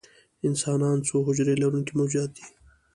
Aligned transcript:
انسانان 0.47 0.97
څو 1.07 1.15
حجرې 1.27 1.55
لرونکي 1.61 1.93
موجودات 1.99 2.29
دي 2.37 2.45